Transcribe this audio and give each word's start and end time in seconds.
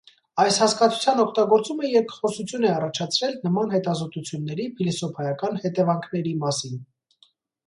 Այս 0.43 0.55
հասկացության 0.61 1.19
օգտագործումը 1.23 1.91
երկխոսություն 1.95 2.65
է 2.69 2.71
առաջացրել 2.77 3.35
նման 3.43 3.69
հետազոտությունների 3.75 4.67
փիլիսոփայական 4.81 5.61
հետևանքների 5.69 6.35
մասին։ 6.47 6.83